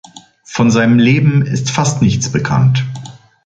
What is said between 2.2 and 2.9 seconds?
bekannt.